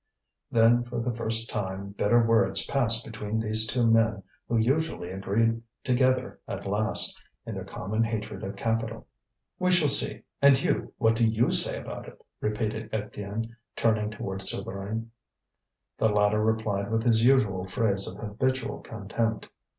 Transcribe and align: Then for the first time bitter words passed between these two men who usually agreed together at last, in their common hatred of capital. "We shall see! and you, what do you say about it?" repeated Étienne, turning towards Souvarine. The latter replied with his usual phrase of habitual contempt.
Then 0.51 0.83
for 0.83 0.99
the 0.99 1.13
first 1.13 1.47
time 1.47 1.89
bitter 1.89 2.25
words 2.25 2.65
passed 2.65 3.05
between 3.05 3.37
these 3.39 3.67
two 3.67 3.85
men 3.85 4.23
who 4.47 4.57
usually 4.57 5.11
agreed 5.11 5.61
together 5.83 6.39
at 6.47 6.65
last, 6.65 7.21
in 7.45 7.53
their 7.53 7.63
common 7.65 8.03
hatred 8.03 8.43
of 8.43 8.55
capital. 8.55 9.05
"We 9.59 9.69
shall 9.71 9.89
see! 9.89 10.23
and 10.41 10.59
you, 10.59 10.91
what 10.97 11.15
do 11.15 11.27
you 11.27 11.51
say 11.51 11.79
about 11.79 12.07
it?" 12.07 12.19
repeated 12.39 12.91
Étienne, 12.91 13.51
turning 13.75 14.09
towards 14.09 14.49
Souvarine. 14.49 15.09
The 15.99 16.07
latter 16.09 16.43
replied 16.43 16.89
with 16.89 17.03
his 17.03 17.23
usual 17.23 17.65
phrase 17.67 18.07
of 18.07 18.15
habitual 18.17 18.79
contempt. 18.79 19.49